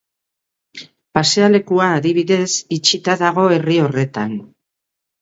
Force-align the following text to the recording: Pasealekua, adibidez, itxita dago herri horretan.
Pasealekua, 1.17 1.91
adibidez, 1.99 2.49
itxita 2.81 3.19
dago 3.23 3.49
herri 3.59 3.81
horretan. 3.87 4.39